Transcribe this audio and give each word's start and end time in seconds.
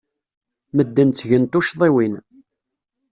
Medden 0.75 1.09
ttgen 1.11 1.45
tuccḍiwin. 1.51 2.13